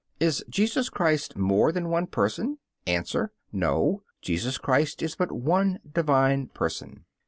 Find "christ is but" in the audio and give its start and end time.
4.57-5.31